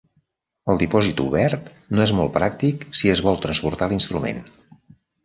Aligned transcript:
El 0.73 0.77
dipòsit 0.83 1.19
obert 1.25 1.69
no 1.99 2.03
és 2.05 2.13
molt 2.19 2.33
pràctic 2.37 2.87
si 3.01 3.13
es 3.17 3.21
vol 3.27 3.39
transportar 3.45 3.91
l'instrument. 3.93 4.41